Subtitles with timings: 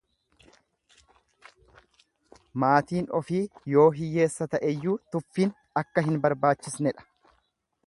[2.63, 3.43] Maatiin ofii
[3.75, 7.09] yoo hiyyeessa ta'eyyuu tuffin akka hin barbaachisnedha.